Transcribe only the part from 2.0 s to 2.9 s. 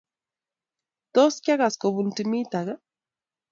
timit ake?